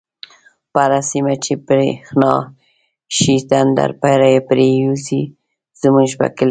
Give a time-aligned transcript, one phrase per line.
[0.73, 2.33] په هر سيمه چی بريښنا
[3.17, 3.89] شی، تندر
[4.49, 5.21] پر يوزی
[5.81, 6.39] زموږ په کلی